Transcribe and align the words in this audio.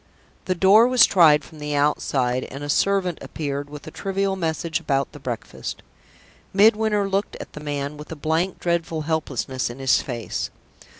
The 0.45 0.55
door 0.55 0.87
was 0.87 1.05
tried 1.05 1.43
from 1.43 1.59
the 1.59 1.75
outside, 1.75 2.45
and 2.45 2.63
a 2.63 2.69
servant 2.69 3.19
appeared 3.21 3.69
with 3.69 3.85
a 3.85 3.91
trivial 3.91 4.35
message 4.35 4.79
about 4.79 5.11
the 5.11 5.19
breakfast. 5.19 5.83
Midwinter 6.53 7.07
looked 7.07 7.35
at 7.39 7.53
the 7.53 7.59
man 7.59 7.97
with 7.97 8.11
a 8.11 8.15
blank, 8.15 8.59
dreadful 8.59 9.01
helplessness 9.03 9.69
in 9.69 9.77
his 9.77 10.01
face. 10.01 10.49